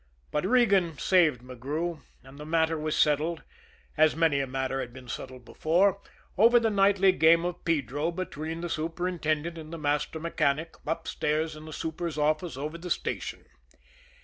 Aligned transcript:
But 0.31 0.47
Regan 0.47 0.97
saved 0.97 1.41
McGrew; 1.43 2.01
and 2.23 2.39
the 2.39 2.43
matter 2.43 2.75
was 2.75 2.97
settled, 2.97 3.43
as 3.95 4.15
many 4.15 4.39
a 4.39 4.47
matter 4.47 4.79
had 4.79 4.93
been 4.93 5.07
settled 5.07 5.45
before, 5.45 6.01
over 6.39 6.59
the 6.59 6.71
nightly 6.71 7.11
game 7.11 7.45
of 7.45 7.63
pedro 7.65 8.09
between 8.09 8.61
the 8.61 8.67
superintendent 8.69 9.59
and 9.59 9.71
the 9.71 9.77
master 9.77 10.19
mechanic, 10.19 10.73
upstairs 10.87 11.55
in 11.55 11.65
the 11.65 11.71
super's 11.73 12.17
office 12.17 12.57
over 12.57 12.79
the 12.79 12.89
station. 12.89 13.45